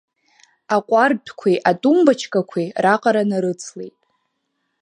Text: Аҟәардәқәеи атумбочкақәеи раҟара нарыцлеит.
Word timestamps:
Аҟәардәқәеи 0.75 1.57
атумбочкақәеи 1.69 2.67
раҟара 2.83 3.23
нарыцлеит. 3.29 3.97